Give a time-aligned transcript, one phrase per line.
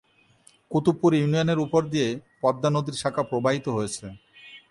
[0.71, 2.09] কুতুবপুর ইউনিয়নের উপর দিয়ে
[2.41, 4.05] পদ্মা নদীর শাখা প্রবাহিত হয়েছে।